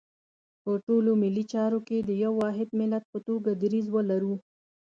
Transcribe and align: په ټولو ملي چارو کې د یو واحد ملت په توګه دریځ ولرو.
په 0.63 0.71
ټولو 0.85 1.11
ملي 1.23 1.43
چارو 1.53 1.79
کې 1.87 1.97
د 2.01 2.09
یو 2.23 2.33
واحد 2.43 2.69
ملت 2.79 3.03
په 3.11 3.19
توګه 3.27 3.49
دریځ 3.61 3.87
ولرو. 3.91 4.35